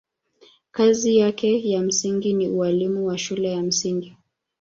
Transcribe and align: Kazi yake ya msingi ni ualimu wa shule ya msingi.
Kazi 0.71 1.17
yake 1.17 1.69
ya 1.69 1.81
msingi 1.81 2.33
ni 2.33 2.49
ualimu 2.49 3.05
wa 3.07 3.17
shule 3.17 3.51
ya 3.51 3.61
msingi. 3.61 4.17